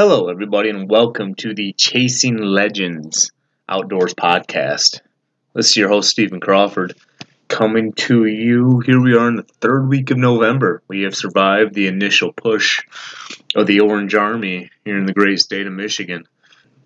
[0.00, 3.32] Hello, everybody, and welcome to the Chasing Legends
[3.68, 5.00] Outdoors podcast.
[5.54, 6.94] This is your host, Stephen Crawford,
[7.48, 8.78] coming to you.
[8.86, 10.84] Here we are in the third week of November.
[10.86, 12.80] We have survived the initial push
[13.56, 16.28] of the Orange Army here in the great state of Michigan.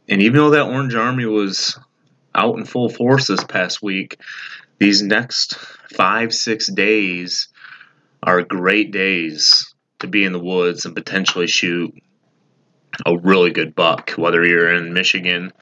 [0.09, 1.79] And even though that Orange Army was
[2.35, 4.19] out in full force this past week,
[4.79, 5.57] these next
[5.95, 7.49] five, six days
[8.23, 11.93] are great days to be in the woods and potentially shoot
[13.07, 15.53] a really good buck, whether you're in Michigan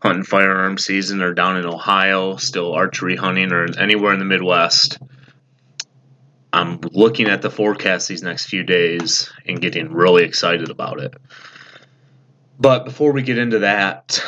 [0.00, 4.98] hunting firearm season or down in Ohio, still archery hunting, or anywhere in the Midwest.
[6.52, 11.14] I'm looking at the forecast these next few days and getting really excited about it.
[12.58, 14.24] But before we get into that,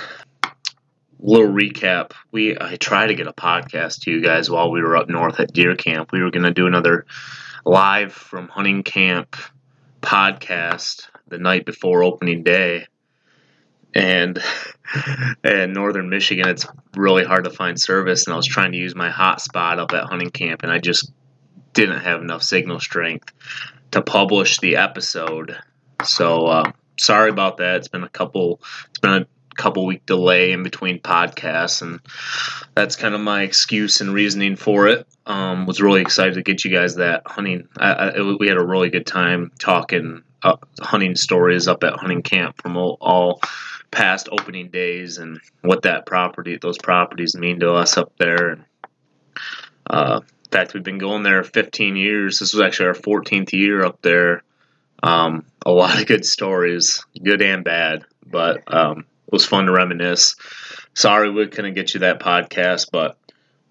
[1.23, 2.13] little recap.
[2.31, 5.41] We I tried to get a podcast to you guys while we were up north
[5.41, 6.13] at deer camp.
[6.13, 7.07] We were going to do another
[7.65, 9.37] live from hunting camp
[10.03, 12.87] podcast the night before opening day.
[13.95, 14.39] And
[15.45, 18.27] in northern Michigan, it's really hard to find service.
[18.27, 21.13] And I was trying to use my hotspot up at hunting camp, and I just
[21.73, 23.33] didn't have enough signal strength
[23.93, 25.57] to publish the episode.
[26.05, 27.77] So uh, sorry about that.
[27.77, 28.61] It's been a couple.
[28.91, 32.01] It's been a couple week delay in between podcasts, and
[32.75, 35.07] that's kind of my excuse and reasoning for it.
[35.27, 37.69] Um, was really excited to get you guys that hunting.
[37.77, 41.95] I, I, it, we had a really good time talking uh, hunting stories up at
[41.95, 43.41] hunting camp from all, all,
[43.91, 48.51] past opening days and what that property, those properties mean to us up there.
[48.51, 48.65] And
[49.89, 52.39] uh, in fact, we've been going there 15 years.
[52.39, 54.43] This was actually our 14th year up there.
[55.03, 59.73] Um, a lot of good stories, good and bad, but um, it was fun to
[59.73, 60.37] reminisce.
[60.95, 63.17] Sorry we couldn't get you that podcast, but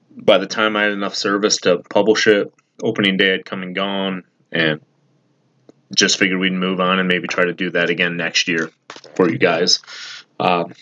[0.09, 3.75] by the time I had enough service to publish it, opening day had come and
[3.75, 4.81] gone, and
[5.95, 8.69] just figured we'd move on and maybe try to do that again next year
[9.15, 9.79] for you guys.
[10.39, 10.73] Um,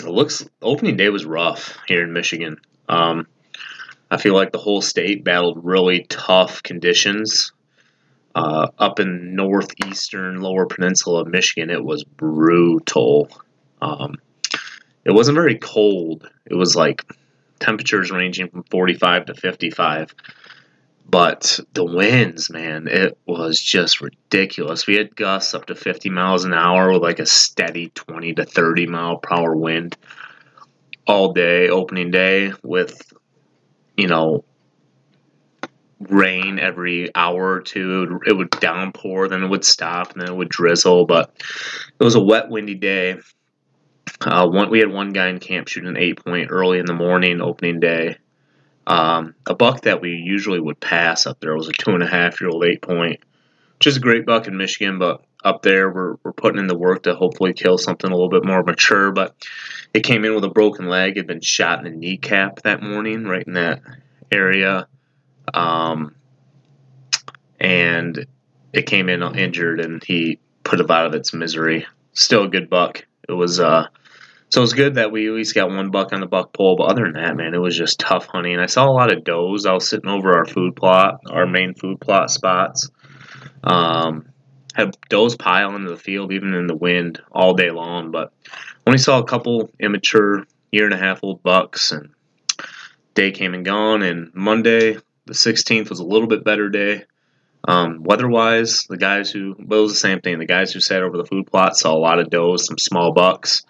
[0.00, 2.60] it looks opening day was rough here in Michigan.
[2.88, 3.26] Um,
[4.10, 7.52] I feel like the whole state battled really tough conditions.
[8.34, 13.28] Uh, up in northeastern lower peninsula of Michigan, it was brutal.
[13.80, 14.16] Um,
[15.04, 16.28] it wasn't very cold.
[16.44, 17.04] It was like
[17.60, 20.14] temperatures ranging from 45 to 55
[21.04, 24.86] but the winds, man, it was just ridiculous.
[24.86, 28.44] We had gusts up to 50 miles an hour with like a steady 20 to
[28.44, 29.96] 30 mile per hour wind
[31.06, 33.12] all day, opening day, with,
[33.96, 34.44] you know,
[36.00, 38.20] rain every hour or two.
[38.26, 41.04] It would, downpour, then it would stop, and then it would drizzle.
[41.04, 41.34] But
[42.00, 43.18] it was a wet, windy day.
[44.22, 46.94] Uh, one, we had one guy in camp shooting an eight point early in the
[46.94, 48.16] morning, opening day
[48.86, 52.06] um, a buck that we usually would pass up there was a two and a
[52.06, 53.20] half year old eight point,
[53.78, 56.76] which is a great buck in Michigan, but up there we're, we're putting in the
[56.76, 59.12] work to hopefully kill something a little bit more mature.
[59.12, 59.34] But
[59.92, 63.24] it came in with a broken leg, had been shot in the kneecap that morning,
[63.24, 63.82] right in that
[64.32, 64.86] area.
[65.52, 66.14] Um,
[67.60, 68.26] and
[68.72, 71.86] it came in injured, and he put it out of its misery.
[72.12, 73.06] Still a good buck.
[73.28, 73.86] It was uh,
[74.54, 76.76] so it's good that we at least got one buck on the buck pole.
[76.76, 78.52] But other than that, man, it was just tough hunting.
[78.52, 79.66] And I saw a lot of does.
[79.66, 82.88] I was sitting over our food plot, our main food plot spots.
[83.64, 84.28] Um,
[84.72, 88.12] had does pile into the field even in the wind all day long.
[88.12, 88.32] But
[88.86, 92.10] only saw a couple immature year and a half old bucks, and
[93.14, 94.02] day came and gone.
[94.02, 97.02] And Monday, the 16th, was a little bit better day.
[97.66, 100.38] Um, weather-wise, the guys who well, it was the same thing.
[100.38, 103.12] The guys who sat over the food plot saw a lot of does, some small
[103.12, 103.64] bucks.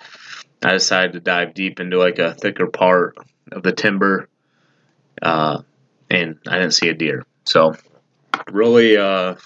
[0.65, 3.17] I decided to dive deep into like a thicker part
[3.53, 4.29] of the timber,
[5.21, 5.63] uh,
[6.11, 7.25] and I didn't see a deer.
[7.45, 7.75] So
[8.51, 9.37] really uh,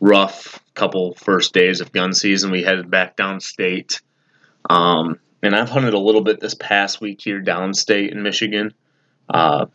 [0.00, 2.50] rough couple first days of gun season.
[2.50, 4.00] We headed back downstate,
[4.68, 8.74] um, and I've hunted a little bit this past week here downstate in Michigan.
[9.28, 9.66] Uh,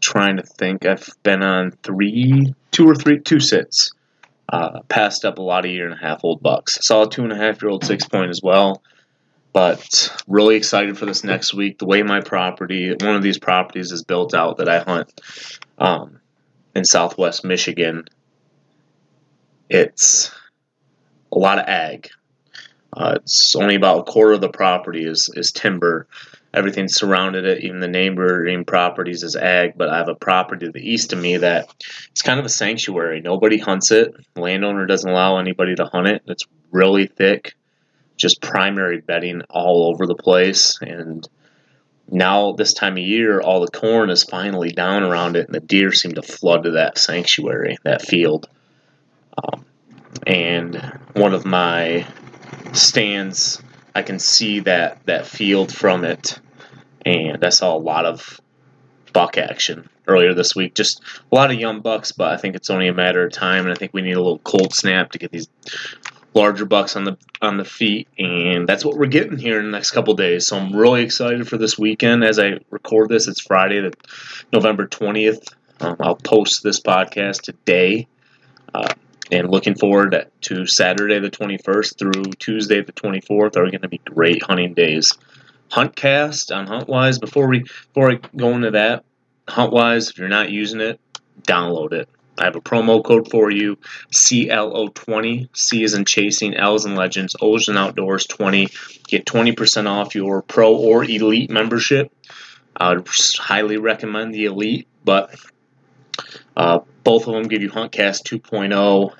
[0.00, 3.92] trying to think, I've been on three, two or three, two sits.
[4.52, 6.78] Uh, passed up a lot of year and a half old bucks.
[6.86, 8.82] Saw a two and a half year old six point as well.
[9.54, 11.78] But really excited for this next week.
[11.78, 15.20] The way my property, one of these properties, is built out that I hunt
[15.78, 16.20] um,
[16.76, 18.04] in Southwest Michigan.
[19.70, 20.30] It's
[21.32, 22.10] a lot of ag.
[22.94, 26.06] Uh, it's only about a quarter of the property is, is timber.
[26.54, 29.72] Everything surrounded it, even the neighboring properties, is ag.
[29.76, 31.74] But I have a property to the east of me that
[32.10, 33.20] it's kind of a sanctuary.
[33.20, 34.14] Nobody hunts it.
[34.36, 36.22] Landowner doesn't allow anybody to hunt it.
[36.26, 37.54] It's really thick
[38.16, 40.78] just primary bedding all over the place.
[40.80, 41.28] And
[42.08, 45.60] now, this time of year, all the corn is finally down around it, and the
[45.60, 48.48] deer seem to flood to that sanctuary, that field.
[49.42, 49.64] Um,
[50.26, 52.06] and one of my
[52.72, 53.62] stands,
[53.94, 56.38] I can see that that field from it,
[57.04, 58.40] and I saw a lot of
[59.12, 60.74] buck action earlier this week.
[60.74, 63.64] Just a lot of young bucks, but I think it's only a matter of time,
[63.64, 65.48] and I think we need a little cold snap to get these
[66.34, 69.72] larger bucks on the on the feet, and that's what we're getting here in the
[69.72, 70.46] next couple days.
[70.46, 72.24] So I'm really excited for this weekend.
[72.24, 73.92] As I record this, it's Friday, the
[74.52, 75.46] November twentieth.
[75.80, 78.06] Um, I'll post this podcast today,
[78.72, 78.94] uh,
[79.32, 83.80] and looking forward to Saturday the twenty first through Tuesday the twenty fourth are going
[83.80, 85.16] to be great hunting days.
[85.70, 87.18] Huntcast on Huntwise.
[87.18, 89.04] Before we before I go into that,
[89.48, 91.00] Huntwise, if you're not using it,
[91.42, 92.08] download it.
[92.38, 93.76] I have a promo code for you,
[94.10, 95.48] CLO20.
[95.54, 98.68] C is in chasing, L is in legends, O is in outdoors 20.
[99.06, 102.12] Get 20% off your pro or elite membership.
[102.76, 103.06] I would
[103.38, 105.34] highly recommend the elite, but
[106.56, 109.14] uh, both of them give you Huntcast 2.0.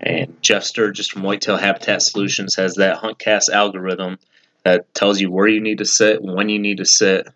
[0.00, 4.18] And Jeff Sturgis from Whitetail Habitat Solutions has that Huntcast algorithm
[4.64, 7.26] that tells you where you need to sit, when you need to sit,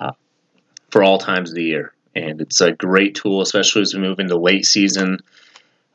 [0.00, 0.12] uh,
[0.90, 4.20] for all times of the year and it's a great tool, especially as we move
[4.20, 5.18] into late season,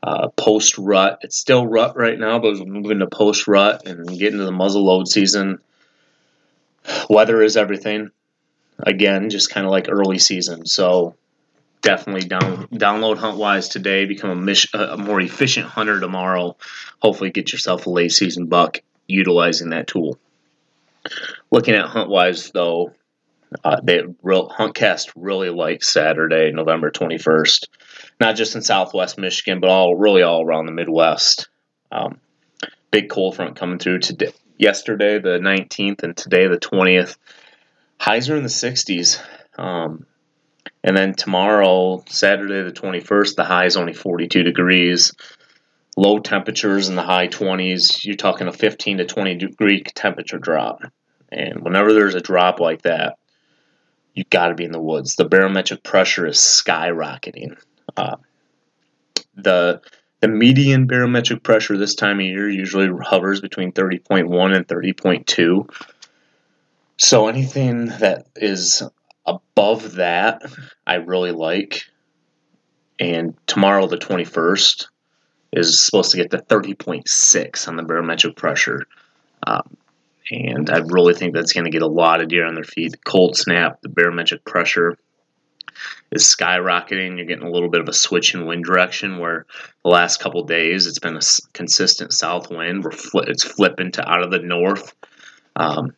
[0.03, 1.19] uh, post rut.
[1.21, 4.45] It's still rut right now, but as we move into post rut and get into
[4.45, 5.59] the muzzle load season,
[7.09, 8.11] weather is everything.
[8.79, 10.65] Again, just kind of like early season.
[10.65, 11.15] So
[11.81, 14.05] definitely down, download HuntWise today.
[14.05, 16.57] Become a, mission, a more efficient hunter tomorrow.
[16.99, 20.19] Hopefully, get yourself a late season buck utilizing that tool.
[21.51, 22.93] Looking at HuntWise though,
[23.63, 27.67] uh, they real Huntcast really liked Saturday, November 21st,
[28.19, 31.49] not just in Southwest Michigan, but all really all around the Midwest.
[31.91, 32.19] Um,
[32.91, 37.17] big cold front coming through today, yesterday the 19th, and today the 20th.
[37.99, 39.21] Highs are in the 60s,
[39.57, 40.05] um,
[40.83, 45.13] and then tomorrow, Saturday the 21st, the high is only 42 degrees.
[45.97, 48.05] Low temperatures in the high 20s.
[48.05, 50.81] You're talking a 15 to 20 degree temperature drop.
[51.31, 53.17] And whenever there's a drop like that,
[54.13, 55.15] you got to be in the woods.
[55.15, 57.57] The barometric pressure is skyrocketing.
[57.95, 58.17] Uh,
[59.35, 59.81] the
[60.21, 65.69] the median barometric pressure this time of year usually hovers between 30.1 and 30.2.
[66.97, 68.83] So anything that is
[69.29, 70.41] above that,
[70.85, 71.83] I really like.
[72.99, 74.87] And tomorrow, the 21st,
[75.53, 78.85] is supposed to get to 30.6 on the barometric pressure.
[79.45, 79.77] Um,
[80.31, 82.91] and I really think that's going to get a lot of deer on their feet.
[82.91, 84.97] The cold snap, the barometric pressure
[86.11, 87.17] is skyrocketing.
[87.17, 89.45] You're getting a little bit of a switch in wind direction where
[89.83, 91.21] the last couple days it's been a
[91.53, 92.83] consistent south wind.
[92.83, 92.93] Where
[93.27, 94.93] it's flipping to out of the north.
[95.55, 95.95] Um,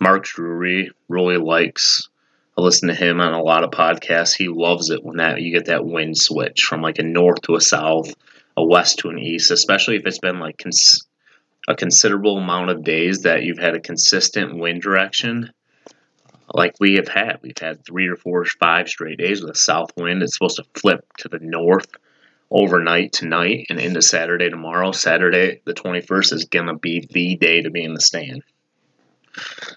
[0.00, 2.08] Mark Drury really likes.
[2.56, 4.34] I listen to him on a lot of podcasts.
[4.34, 7.54] He loves it when that you get that wind switch from like a north to
[7.54, 8.14] a south,
[8.56, 11.06] a west to an east, especially if it's been like cons-
[11.68, 15.50] a considerable amount of days that you've had a consistent wind direction
[16.54, 17.40] like we have had.
[17.42, 20.22] We've had three or four or five straight days with a south wind.
[20.22, 21.88] It's supposed to flip to the north
[22.50, 24.92] overnight tonight and into Saturday tomorrow.
[24.92, 28.42] Saturday, the 21st, is going to be the day to be in the stand.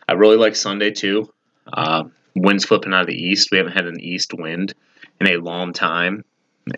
[0.08, 1.34] I really like Sunday too.
[1.72, 2.06] Uh,
[2.36, 3.52] winds flipping out of the east.
[3.52, 4.74] We haven't had an east wind
[5.20, 6.24] in a long time,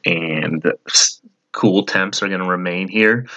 [0.06, 0.72] and
[1.52, 3.28] cool temps are going to remain here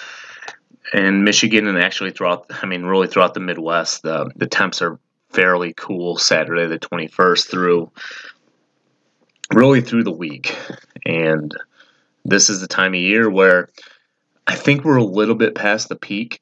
[0.93, 4.99] in Michigan and actually throughout, I mean, really throughout the Midwest, the, the temps are
[5.29, 7.91] fairly cool Saturday the 21st through
[9.53, 10.57] really through the week.
[11.05, 11.55] And
[12.23, 13.69] this is the time of year where
[14.47, 16.41] I think we're a little bit past the peak.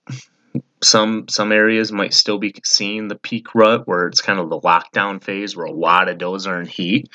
[0.84, 4.60] Some some areas might still be seeing the peak rut where it's kind of the
[4.60, 7.10] lockdown phase where a lot of does are in heat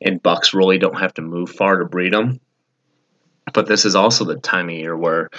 [0.00, 2.40] and bucks really don't have to move far to breed them.
[3.52, 5.30] But this is also the time of year where,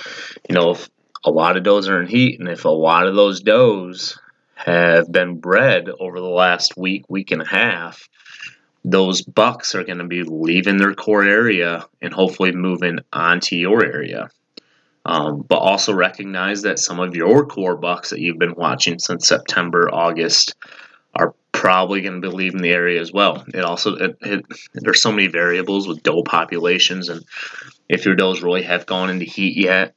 [0.50, 0.89] you know, if
[1.24, 4.17] a lot of does are in heat, and if a lot of those does
[4.55, 8.10] have been bred over the last week, week and a half,
[8.84, 13.86] those bucks are going to be leaving their core area and hopefully moving onto your
[13.86, 14.29] area.
[15.07, 19.25] Um, but also recognize that some of your core bucks that you've been watching since
[19.25, 20.55] September, August
[21.15, 23.45] are probably going to be leaving the area as well.
[23.53, 27.23] It also it, it, there's so many variables with doe populations, and
[27.87, 29.95] if your does really have gone into heat yet,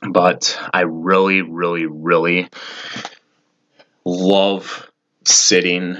[0.00, 2.48] but I really, really, really
[4.04, 4.88] love
[5.24, 5.98] sitting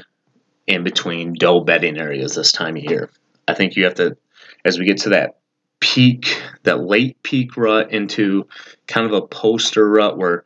[0.69, 3.11] in between doe bedding areas this time of year.
[3.49, 4.17] I think you have to,
[4.65, 5.40] as we get to that
[5.81, 8.47] peak, that late peak rut into
[8.87, 10.45] kind of a poster rut where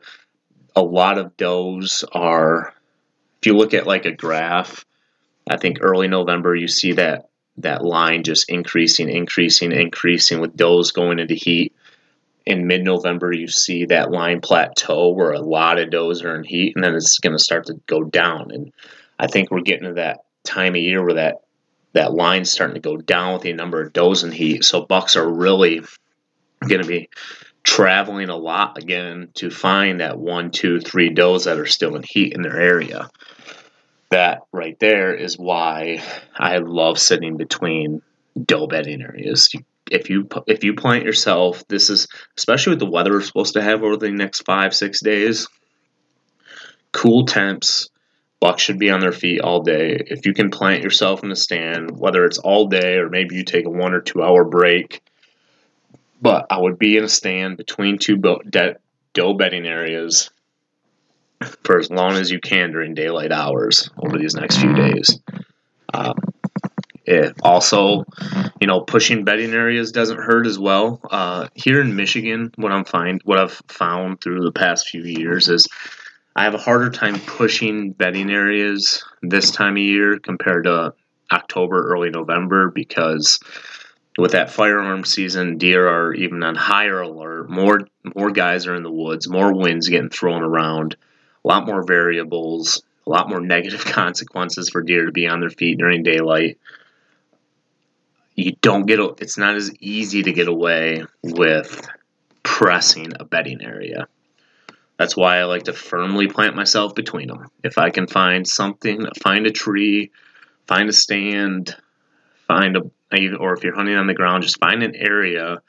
[0.75, 2.73] a lot of does are,
[3.39, 4.85] if you look at like a graph,
[5.49, 10.91] I think early November you see that that line just increasing, increasing, increasing with does
[10.91, 11.73] going into heat
[12.45, 16.43] in mid November, you see that line plateau where a lot of does are in
[16.43, 18.51] heat, and then it's going to start to go down.
[18.51, 18.71] And
[19.17, 21.44] I think we're getting to that time of year where that
[21.95, 24.65] that line's starting to go down with the number of does in heat.
[24.65, 25.79] So bucks are really
[26.67, 27.09] going to be
[27.63, 32.03] traveling a lot again to find that one, two, three does that are still in
[32.03, 33.09] heat in their area.
[34.11, 36.03] That right there is why
[36.35, 38.01] I love sitting between
[38.39, 39.49] doe bedding areas.
[39.89, 43.61] If you if you plant yourself, this is especially with the weather we're supposed to
[43.61, 45.47] have over the next five six days.
[46.91, 47.89] Cool temps,
[48.39, 50.03] bucks should be on their feet all day.
[50.07, 53.43] If you can plant yourself in the stand, whether it's all day or maybe you
[53.43, 55.01] take a one or two hour break,
[56.21, 58.77] but I would be in a stand between two bo- de-
[59.13, 60.29] doe bedding areas
[61.63, 65.19] for as long as you can during daylight hours over these next few days.
[65.93, 66.15] Um,
[67.05, 68.05] it also,
[68.59, 70.99] you know, pushing bedding areas doesn't hurt as well.
[71.09, 75.47] Uh, here in Michigan, what I'm find what I've found through the past few years
[75.47, 75.67] is
[76.35, 80.93] I have a harder time pushing bedding areas this time of year compared to
[81.31, 83.39] October, early November because
[84.17, 87.49] with that firearm season, deer are even on higher alert.
[87.49, 87.81] More
[88.15, 90.97] more guys are in the woods, more winds getting thrown around,
[91.43, 95.49] a lot more variables, a lot more negative consequences for deer to be on their
[95.49, 96.57] feet during daylight.
[98.35, 101.87] You don't get it's not as easy to get away with
[102.43, 104.07] pressing a bedding area.
[104.97, 107.47] That's why I like to firmly plant myself between them.
[107.63, 110.11] If I can find something, find a tree,
[110.67, 111.75] find a stand,
[112.47, 112.81] find a
[113.39, 115.61] or if you're hunting on the ground, just find an area,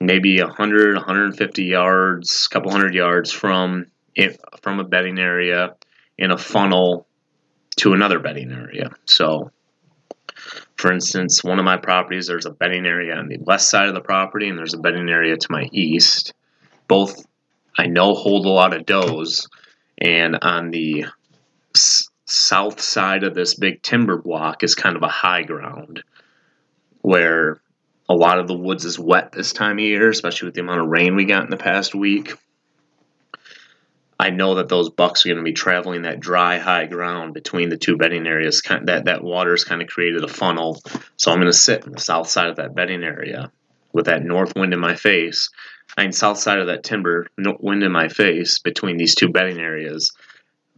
[0.00, 5.76] maybe 100, 150 yards, a couple hundred yards from it, from a bedding area
[6.18, 7.06] in a funnel
[7.76, 8.90] to another bedding area.
[9.04, 9.50] So,
[10.76, 13.94] for instance, one of my properties, there's a bedding area on the west side of
[13.94, 16.34] the property, and there's a bedding area to my east.
[16.88, 17.24] Both
[17.76, 19.48] I know hold a lot of does,
[19.98, 21.06] and on the
[21.74, 26.02] s- south side of this big timber block is kind of a high ground
[27.02, 27.60] where
[28.08, 30.80] a lot of the woods is wet this time of year, especially with the amount
[30.80, 32.34] of rain we got in the past week.
[34.18, 37.68] I know that those bucks are going to be traveling that dry, high ground between
[37.68, 38.62] the two bedding areas.
[38.62, 40.80] That that water's kind of created a funnel,
[41.16, 43.50] so I'm going to sit in the south side of that bedding area
[43.92, 45.50] with that north wind in my face.
[45.96, 49.28] I mean, south side of that timber, no wind in my face between these two
[49.28, 50.12] bedding areas.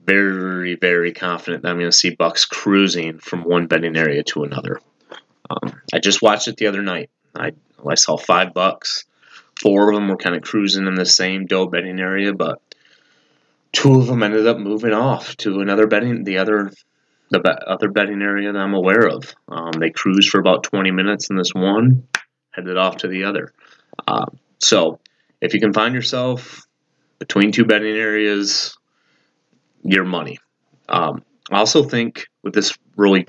[0.04, 4.44] Very, very confident that I'm going to see bucks cruising from one bedding area to
[4.44, 4.80] another.
[5.50, 7.10] Um, I just watched it the other night.
[7.34, 7.52] I
[7.86, 9.04] I saw five bucks.
[9.60, 12.60] Four of them were kind of cruising in the same doe bedding area, but
[13.72, 16.70] two of them ended up moving off to another bedding, the other
[17.30, 19.34] the be- other bedding area that I'm aware of.
[19.48, 22.06] Um, they cruised for about 20 minutes in this one,
[22.50, 23.52] headed off to the other.
[24.06, 24.26] Uh,
[24.58, 25.00] so
[25.40, 26.66] if you can find yourself
[27.18, 28.76] between two bedding areas,
[29.82, 30.38] your money.
[30.88, 33.26] Um, I also think with this really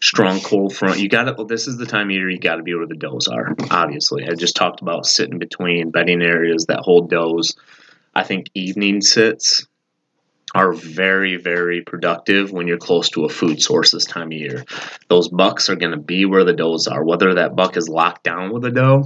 [0.00, 0.98] strong cold front.
[0.98, 1.34] You got to.
[1.36, 3.54] Well, this is the time of year you got to be where the does are.
[3.70, 7.56] Obviously, I just talked about sitting between bedding areas that hold does.
[8.14, 9.66] I think evening sits
[10.52, 14.64] are very, very productive when you're close to a food source this time of year.
[15.08, 18.24] Those bucks are going to be where the does are, whether that buck is locked
[18.24, 19.04] down with a doe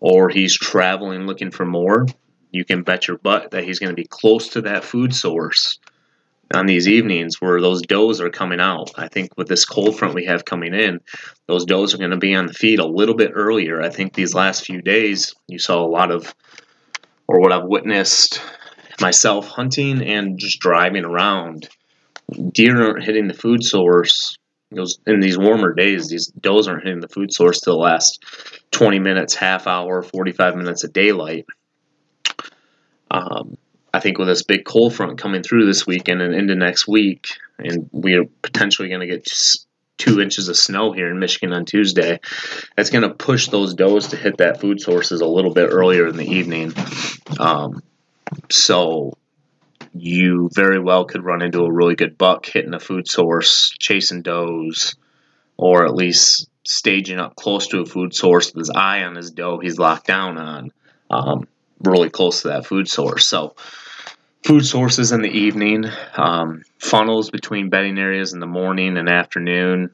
[0.00, 2.06] or he's traveling looking for more.
[2.50, 5.78] You can bet your butt that he's going to be close to that food source
[6.54, 8.92] on these evenings where those does are coming out.
[8.96, 11.00] I think with this cold front we have coming in,
[11.46, 13.82] those does are going to be on the feed a little bit earlier.
[13.82, 16.34] I think these last few days you saw a lot of,
[17.26, 18.40] or what I've witnessed
[19.00, 21.68] myself hunting and just driving around.
[22.52, 24.36] Deer aren't hitting the food source.
[24.70, 28.24] Those in these warmer days, these does aren't hitting the food source till the last
[28.72, 31.46] 20 minutes, half hour, 45 minutes of daylight.
[33.10, 33.56] Um,
[33.94, 37.28] I think with this big cold front coming through this weekend and into next week,
[37.58, 39.28] and we're potentially going to get
[39.98, 42.20] two inches of snow here in Michigan on Tuesday,
[42.76, 46.06] that's going to push those does to hit that food sources a little bit earlier
[46.08, 46.74] in the evening.
[47.38, 47.82] Um,
[48.50, 49.16] so
[50.00, 54.22] you very well could run into a really good buck hitting a food source, chasing
[54.22, 54.96] does,
[55.56, 59.30] or at least staging up close to a food source with his eye on his
[59.30, 60.70] doe he's locked down on,
[61.10, 61.46] um,
[61.80, 63.26] really close to that food source.
[63.26, 63.54] So
[64.44, 65.84] food sources in the evening,
[66.16, 69.90] um, funnels between bedding areas in the morning and afternoon.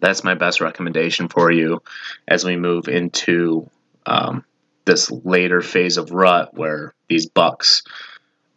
[0.00, 1.82] That's my best recommendation for you
[2.26, 3.68] as we move into
[4.06, 4.44] um,
[4.84, 7.82] this later phase of rut where these bucks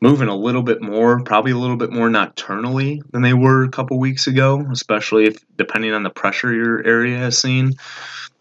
[0.02, 3.70] moving a little bit more, probably a little bit more nocturnally than they were a
[3.70, 7.74] couple weeks ago, especially if depending on the pressure your area has seen.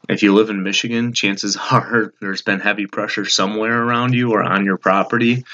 [0.08, 4.42] if you live in Michigan, chances are there's been heavy pressure somewhere around you or
[4.42, 5.44] on your property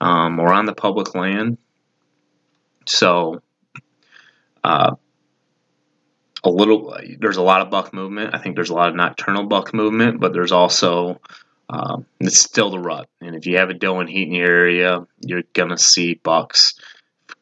[0.00, 1.56] um, or on the public land.
[2.86, 3.40] So,
[4.62, 4.96] uh,
[6.42, 8.34] a little, there's a lot of buck movement.
[8.34, 11.20] I think there's a lot of nocturnal buck movement, but there's also,
[11.68, 13.08] um, it's still the rut.
[13.20, 16.74] And if you have a doe and heat in your area, you're to see bucks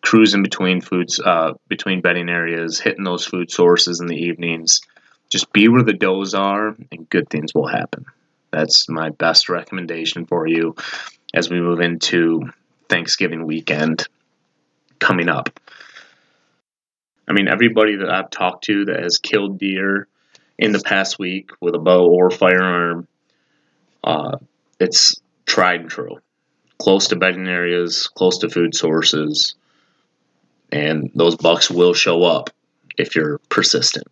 [0.03, 4.81] cruising between foods, uh, between bedding areas, hitting those food sources in the evenings.
[5.31, 8.05] Just be where the does are, and good things will happen.
[8.51, 10.77] That's my best recommendation for you
[11.33, 12.43] as we move into
[12.89, 14.07] Thanksgiving weekend
[14.99, 15.59] coming up.
[17.27, 20.07] I mean, everybody that I've talked to that has killed deer
[20.59, 23.09] in the past week with a bow or firearm,
[24.05, 24.39] uh,
[24.81, 26.19] it's tried and true.
[26.79, 29.55] Close to bedding areas, close to food sources,
[30.73, 32.51] and those bucks will show up
[32.99, 34.07] if you're persistent.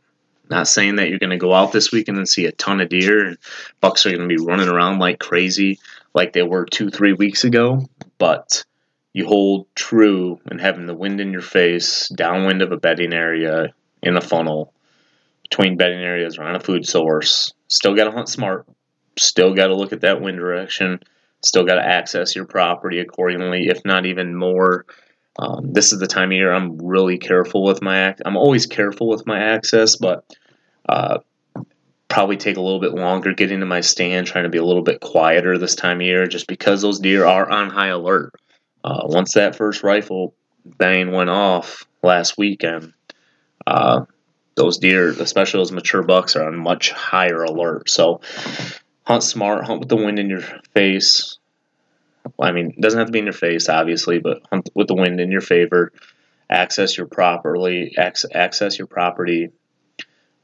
[0.49, 2.89] Not saying that you're going to go out this weekend and see a ton of
[2.89, 3.39] deer and
[3.81, 5.79] bucks are going to be running around like crazy
[6.13, 8.65] like they were two, three weeks ago, but
[9.13, 13.73] you hold true and having the wind in your face, downwind of a bedding area
[14.03, 14.73] in a funnel,
[15.43, 17.53] between bedding areas or on a food source.
[17.69, 18.67] Still got to hunt smart.
[19.21, 20.99] Still got to look at that wind direction.
[21.43, 24.87] Still got to access your property accordingly, if not even more.
[25.39, 28.65] Um, this is the time of year I'm really careful with my ac- I'm always
[28.65, 30.25] careful with my access, but
[30.89, 31.19] uh,
[32.09, 34.83] probably take a little bit longer getting to my stand, trying to be a little
[34.83, 38.33] bit quieter this time of year, just because those deer are on high alert.
[38.83, 40.35] Uh, once that first rifle
[40.65, 42.95] bang went off last weekend,
[43.67, 44.05] uh,
[44.57, 47.89] those deer, especially those mature bucks, are on much higher alert.
[47.89, 48.21] So
[49.11, 51.39] hunt smart, hunt with the wind in your face.
[52.39, 54.95] I mean, it doesn't have to be in your face, obviously, but hunt with the
[54.95, 55.93] wind in your favor.
[56.49, 59.51] Access your properly, access your property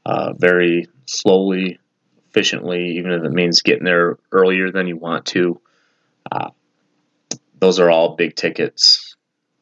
[0.05, 1.79] uh, very slowly,
[2.29, 5.61] efficiently, even if it means getting there earlier than you want to.
[6.29, 6.49] Uh,
[7.59, 9.15] those are all big tickets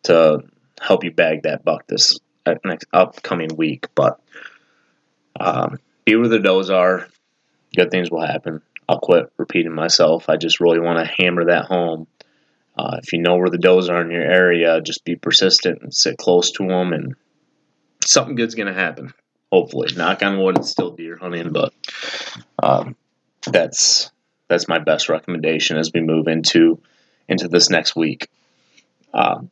[0.03, 0.39] to
[0.81, 3.87] help you bag that buck this uh, next upcoming week.
[3.93, 4.19] But
[5.39, 7.07] um, be where the does are.
[7.75, 8.61] Good things will happen.
[8.87, 10.29] I'll quit repeating myself.
[10.29, 12.07] I just really want to hammer that home.
[12.77, 15.93] Uh, if you know where the does are in your area, just be persistent and
[15.93, 17.15] sit close to them, and
[18.05, 19.13] something good's going to happen.
[19.51, 21.73] Hopefully, knock on wood, it's still deer hunting, but
[22.61, 22.95] um,
[23.47, 24.11] that's
[24.49, 26.81] that's my best recommendation as we move into
[27.29, 28.29] into this next week.
[29.13, 29.49] Um,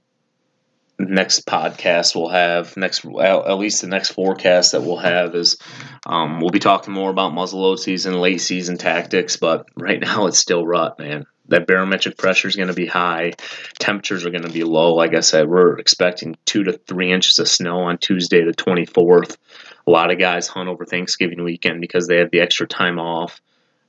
[0.99, 5.57] next podcast we'll have next at least the next forecast that we'll have is
[6.05, 10.39] um, we'll be talking more about muzzleload season late season tactics but right now it's
[10.39, 11.25] still rut man.
[11.49, 13.33] That barometric pressure is going to be high.
[13.77, 14.93] Temperatures are going to be low.
[14.93, 19.37] Like i said we're expecting two to three inches of snow on tuesday the 24th
[19.85, 23.41] a lot of guys hunt over thanksgiving weekend because they have the extra time off.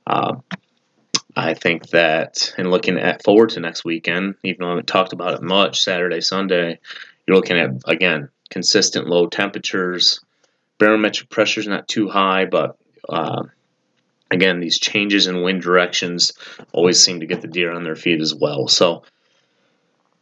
[0.07, 0.35] Uh,
[1.35, 5.13] I think that in looking at forward to next weekend, even though I haven't talked
[5.13, 6.79] about it much, Saturday, Sunday,
[7.27, 10.21] you're looking at again consistent low temperatures.
[10.77, 12.77] Barometric pressure is not too high, but
[13.09, 13.43] uh,
[14.31, 16.33] again, these changes in wind directions
[16.71, 18.67] always seem to get the deer on their feet as well.
[18.67, 19.03] So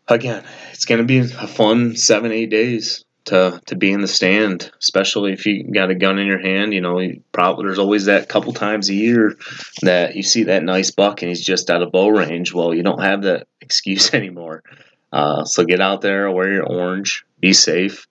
[0.07, 4.07] again, it's going to be a fun seven, eight days to to be in the
[4.07, 6.73] stand, especially if you got a gun in your hand.
[6.73, 9.35] You know, probably there's always that couple times a year
[9.81, 12.53] that you see that nice buck and he's just out of bow range.
[12.53, 14.63] Well, you don't have that excuse anymore.
[15.11, 18.07] Uh, so get out there, wear your orange, be safe,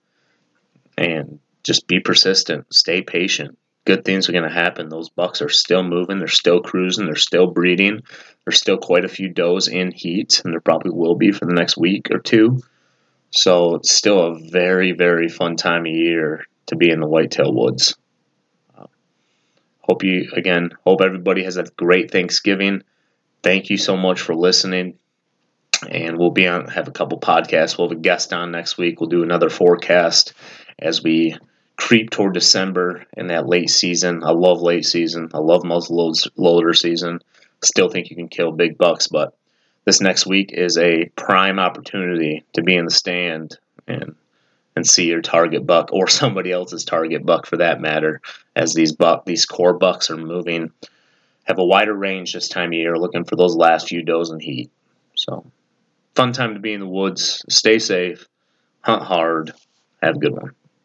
[0.97, 2.73] and just be persistent.
[2.73, 3.59] Stay patient.
[3.85, 4.89] Good things are going to happen.
[4.89, 6.19] Those bucks are still moving.
[6.19, 7.07] They're still cruising.
[7.07, 8.03] They're still breeding.
[8.45, 11.55] There's still quite a few does in heat, and there probably will be for the
[11.55, 12.63] next week or two.
[13.33, 17.53] So it's still a very, very fun time of year to be in the whitetail
[17.53, 17.97] woods.
[18.77, 18.87] Uh,
[19.81, 22.83] hope you, again, hope everybody has a great Thanksgiving.
[23.43, 24.99] Thank you so much for listening.
[25.89, 27.77] And we'll be on, have a couple podcasts.
[27.77, 29.01] We'll have a guest on next week.
[29.01, 30.35] We'll do another forecast
[30.79, 31.37] as we
[31.77, 34.23] creep toward December in that late season.
[34.23, 35.31] I love late season.
[35.35, 37.21] I love muzzle loader season.
[37.65, 39.35] Still think you can kill big bucks, but
[39.85, 44.15] this next week is a prime opportunity to be in the stand and
[44.75, 48.21] and see your target buck or somebody else's target buck for that matter
[48.57, 50.71] as these buck these core bucks are moving.
[51.45, 54.39] Have a wider range this time of year looking for those last few does in
[54.39, 54.71] heat.
[55.15, 55.45] So
[56.15, 57.45] fun time to be in the woods.
[57.49, 58.27] Stay safe.
[58.81, 59.53] Hunt hard.
[60.03, 60.53] Have a good one